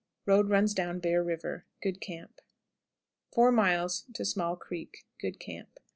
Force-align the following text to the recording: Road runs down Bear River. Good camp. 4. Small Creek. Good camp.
Road 0.25 0.49
runs 0.49 0.73
down 0.73 0.99
Bear 0.99 1.23
River. 1.23 1.67
Good 1.79 2.01
camp. 2.01 2.41
4. 3.33 3.51
Small 4.23 4.55
Creek. 4.55 5.05
Good 5.19 5.39
camp. 5.39 5.77